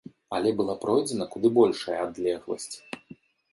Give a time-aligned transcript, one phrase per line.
[0.37, 2.75] Але была пройдзена куды большая адлегласць.